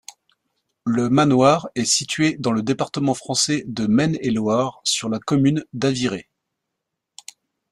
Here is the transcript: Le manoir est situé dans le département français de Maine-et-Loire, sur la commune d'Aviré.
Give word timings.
Le 0.87 1.11
manoir 1.11 1.69
est 1.75 1.85
situé 1.85 2.35
dans 2.39 2.51
le 2.53 2.63
département 2.63 3.13
français 3.13 3.63
de 3.67 3.85
Maine-et-Loire, 3.85 4.81
sur 4.83 5.09
la 5.09 5.19
commune 5.19 5.63
d'Aviré. 5.73 6.27